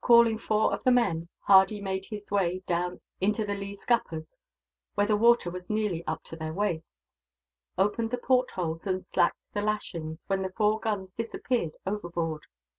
[0.00, 4.38] Calling four of the men, Hardy made his way down into the lee scuppers,
[4.94, 6.92] where the water was nearly up to their waists;
[7.76, 12.46] opened the portholes and slacked the lashings, when the four guns disappeared overboard.